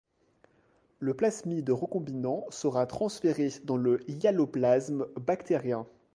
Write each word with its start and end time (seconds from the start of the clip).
Le 0.97 1.13
plasmide 1.13 1.69
recombinant 1.69 2.47
sera 2.49 2.87
transféré 2.87 3.49
dans 3.65 3.77
le 3.77 3.99
hyaloplasme 4.09 5.05
bactérien. 5.19 5.85